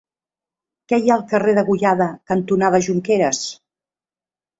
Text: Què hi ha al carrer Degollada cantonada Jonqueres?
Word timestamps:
Què 0.93 0.97
hi 1.01 1.11
ha 1.11 1.17
al 1.19 1.25
carrer 1.33 1.53
Degollada 1.57 2.07
cantonada 2.31 2.81
Jonqueres? 2.87 3.43